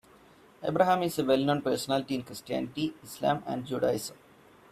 Abraham 0.63 1.03
is 1.03 1.19
a 1.19 1.23
well 1.23 1.37
known 1.37 1.61
person 1.61 2.03
in 2.09 2.23
Christianity, 2.23 2.95
Islam 3.03 3.43
and 3.45 3.67
Judaism. 3.67 4.17